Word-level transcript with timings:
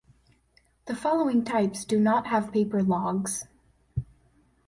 The 0.87 0.95
following 0.95 1.43
types 1.43 1.85
do 1.85 1.99
not 1.99 2.25
have 2.25 2.51
paper 2.51 2.81
logs. 2.81 3.45